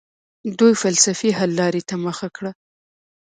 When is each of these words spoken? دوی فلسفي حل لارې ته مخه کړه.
دوی 0.59 0.73
فلسفي 0.81 1.29
حل 1.37 1.51
لارې 1.59 1.81
ته 1.89 1.95
مخه 2.05 2.27
کړه. 2.35 2.51